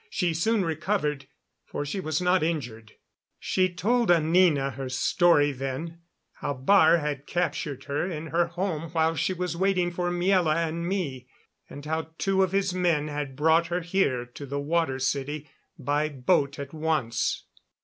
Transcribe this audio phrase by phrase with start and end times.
[0.09, 1.27] She soon recovered,
[1.63, 2.93] for she was not injured.
[3.37, 5.99] She told Anina her story then
[6.37, 10.87] how Baar had captured her in her home while she was waiting for Miela and
[10.87, 11.27] me,
[11.69, 16.09] and how two of his men had brought her here to the Water City by
[16.09, 17.45] boat at once.